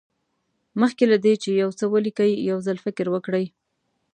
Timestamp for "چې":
1.43-1.49